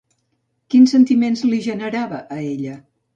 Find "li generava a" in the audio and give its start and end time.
1.49-2.39